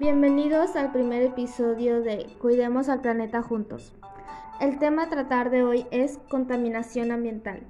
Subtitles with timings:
[0.00, 3.94] Bienvenidos al primer episodio de Cuidemos al planeta juntos.
[4.58, 7.66] El tema a tratar de hoy es contaminación ambiental.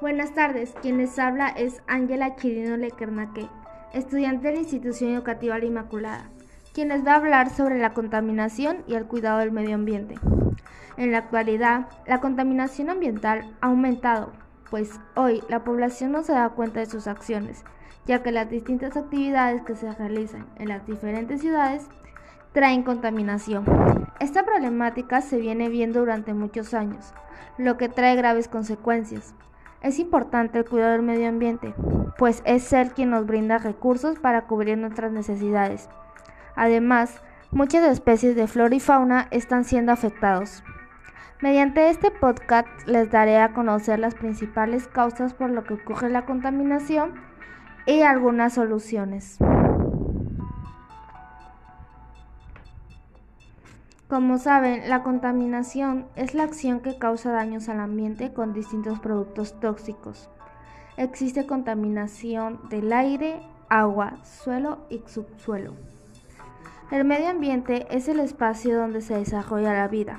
[0.00, 3.50] Buenas tardes, quien les habla es Ángela Chirino Lequernaque,
[3.92, 6.30] estudiante de la institución educativa La Inmaculada,
[6.72, 10.14] quien les va a hablar sobre la contaminación y el cuidado del medio ambiente.
[10.96, 14.32] En la actualidad, la contaminación ambiental ha aumentado,
[14.70, 17.62] pues hoy la población no se da cuenta de sus acciones
[18.08, 21.86] ya que las distintas actividades que se realizan en las diferentes ciudades
[22.52, 23.64] traen contaminación.
[24.18, 27.12] Esta problemática se viene viendo durante muchos años,
[27.58, 29.34] lo que trae graves consecuencias.
[29.82, 31.74] Es importante el cuidado del medio ambiente,
[32.16, 35.90] pues es él quien nos brinda recursos para cubrir nuestras necesidades.
[36.56, 40.64] Además, muchas especies de flora y fauna están siendo afectados.
[41.42, 46.24] Mediante este podcast les daré a conocer las principales causas por lo que ocurre la
[46.24, 47.27] contaminación
[47.86, 49.38] y algunas soluciones.
[54.08, 59.60] Como saben, la contaminación es la acción que causa daños al ambiente con distintos productos
[59.60, 60.30] tóxicos.
[60.96, 65.74] Existe contaminación del aire, agua, suelo y subsuelo.
[66.90, 70.18] El medio ambiente es el espacio donde se desarrolla la vida,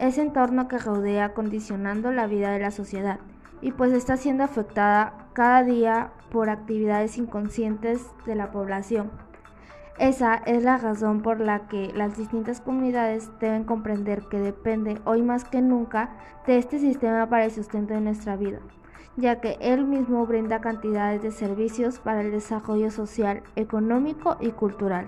[0.00, 3.20] ese entorno que rodea condicionando la vida de la sociedad
[3.60, 9.10] y pues está siendo afectada cada día por actividades inconscientes de la población.
[9.98, 15.22] Esa es la razón por la que las distintas comunidades deben comprender que depende hoy
[15.22, 16.10] más que nunca
[16.46, 18.60] de este sistema para el sustento de nuestra vida,
[19.16, 25.06] ya que él mismo brinda cantidades de servicios para el desarrollo social, económico y cultural.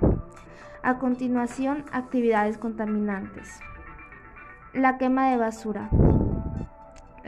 [0.83, 3.61] A continuación, actividades contaminantes.
[4.73, 5.89] La quema de basura.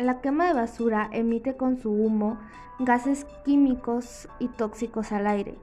[0.02, 2.36] La quema de basura emite con su humo
[2.80, 5.56] gases químicos y tóxicos al aire,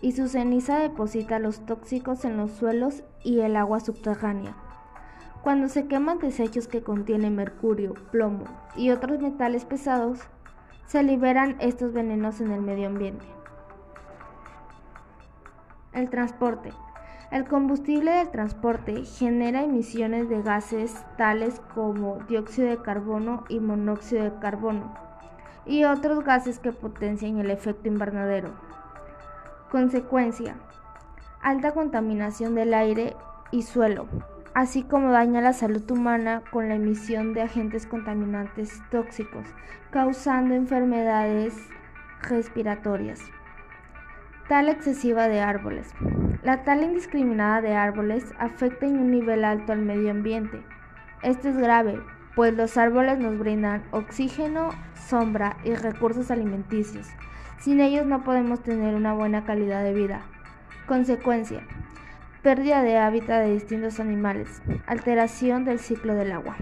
[0.00, 4.56] y su ceniza deposita los tóxicos en los suelos y el agua subterránea.
[5.44, 10.18] Cuando se queman desechos que contienen mercurio, plomo y otros metales pesados,
[10.86, 13.24] se liberan estos venenos en el medio ambiente.
[15.92, 16.72] El transporte.
[17.30, 24.24] El combustible del transporte genera emisiones de gases tales como dióxido de carbono y monóxido
[24.24, 24.94] de carbono
[25.66, 28.50] y otros gases que potencian el efecto invernadero.
[29.70, 30.56] Consecuencia.
[31.40, 33.16] Alta contaminación del aire
[33.50, 34.06] y suelo,
[34.54, 39.46] así como daña la salud humana con la emisión de agentes contaminantes tóxicos,
[39.90, 41.54] causando enfermedades
[42.22, 43.20] respiratorias.
[44.48, 45.92] Tala excesiva de árboles.
[46.44, 50.60] La tala indiscriminada de árboles afecta en un nivel alto al medio ambiente.
[51.22, 51.98] Esto es grave,
[52.36, 54.68] pues los árboles nos brindan oxígeno,
[55.08, 57.08] sombra y recursos alimenticios.
[57.60, 60.20] Sin ellos no podemos tener una buena calidad de vida.
[60.86, 61.62] Consecuencia.
[62.42, 64.60] Pérdida de hábitat de distintos animales.
[64.86, 66.56] Alteración del ciclo del agua.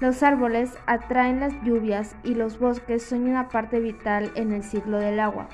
[0.00, 4.98] Los árboles atraen las lluvias y los bosques son una parte vital en el ciclo
[4.98, 5.48] del agua.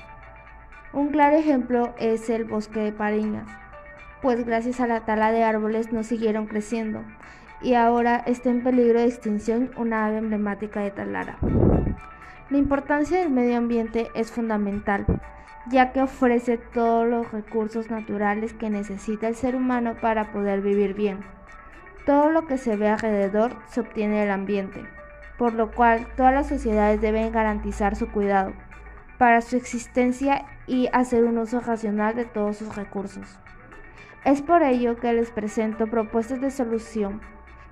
[0.93, 3.47] Un claro ejemplo es el bosque de Pariñas,
[4.21, 7.01] pues gracias a la tala de árboles no siguieron creciendo
[7.61, 11.37] y ahora está en peligro de extinción una ave emblemática de Talara.
[12.49, 15.05] La importancia del medio ambiente es fundamental,
[15.69, 20.93] ya que ofrece todos los recursos naturales que necesita el ser humano para poder vivir
[20.93, 21.19] bien.
[22.05, 24.83] Todo lo que se ve alrededor se obtiene del ambiente,
[25.37, 28.51] por lo cual todas las sociedades deben garantizar su cuidado
[29.21, 33.37] para su existencia y hacer un uso racional de todos sus recursos.
[34.25, 37.21] Es por ello que les presento propuestas de solución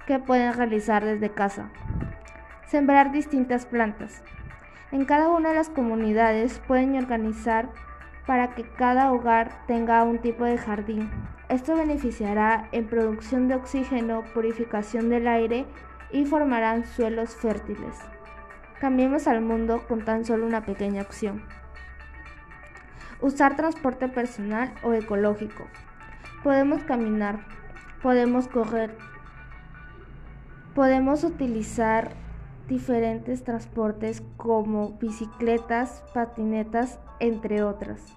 [0.06, 1.72] que pueden realizar desde casa.
[2.68, 4.22] Sembrar distintas plantas.
[4.92, 7.70] En cada una de las comunidades pueden organizar
[8.28, 11.10] para que cada hogar tenga un tipo de jardín.
[11.50, 15.66] Esto beneficiará en producción de oxígeno, purificación del aire
[16.12, 17.98] y formarán suelos fértiles.
[18.80, 21.44] Cambiemos al mundo con tan solo una pequeña opción.
[23.20, 25.66] Usar transporte personal o ecológico.
[26.44, 27.42] Podemos caminar,
[28.02, 28.96] podemos correr,
[30.74, 32.12] podemos utilizar
[32.70, 38.16] diferentes transportes como bicicletas, patinetas, entre otras.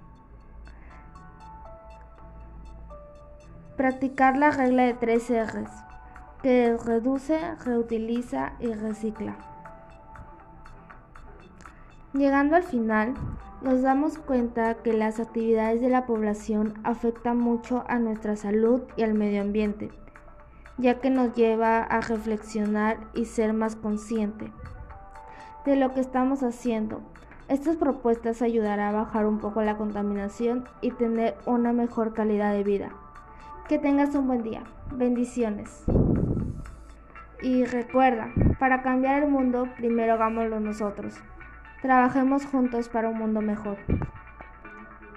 [3.76, 5.72] Practicar la regla de tres R's,
[6.40, 9.51] que reduce, reutiliza y recicla.
[12.14, 13.14] Llegando al final,
[13.62, 19.02] nos damos cuenta que las actividades de la población afectan mucho a nuestra salud y
[19.02, 19.90] al medio ambiente,
[20.76, 24.52] ya que nos lleva a reflexionar y ser más consciente
[25.64, 27.00] de lo que estamos haciendo,
[27.48, 32.64] Estas propuestas ayudarán a bajar un poco la contaminación y tener una mejor calidad de
[32.64, 32.90] vida.
[33.68, 34.62] Que tengas un buen día.
[34.92, 35.84] Bendiciones.
[37.42, 41.20] Y recuerda, para cambiar el mundo, primero hagámoslo nosotros.
[41.82, 43.76] Trabajemos juntos para un mundo mejor.